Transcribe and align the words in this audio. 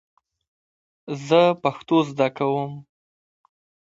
زه 1.27 1.41
پښتو 1.63 1.97
زده 2.09 2.27
کوم. 2.37 2.71